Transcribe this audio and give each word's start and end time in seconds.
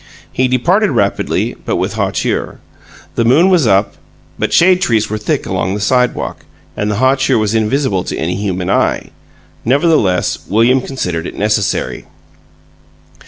He 0.33 0.47
departed 0.47 0.89
rapidly, 0.89 1.55
but 1.63 1.75
with 1.75 1.93
hauteur. 1.93 2.59
The 3.13 3.23
moon 3.23 3.49
was 3.49 3.67
up, 3.67 3.97
but 4.39 4.51
shade 4.51 4.81
trees 4.81 5.11
were 5.11 5.19
thick 5.19 5.45
along 5.45 5.75
the 5.75 5.79
sidewalk, 5.79 6.43
and 6.75 6.89
the 6.89 6.95
hauteur 6.95 7.37
was 7.37 7.53
invisible 7.53 8.03
to 8.05 8.17
any 8.17 8.33
human 8.35 8.71
eye; 8.71 9.11
nevertheless, 9.63 10.39
William 10.49 10.81
considered 10.81 11.27
it 11.27 11.37
necessary. 11.37 12.05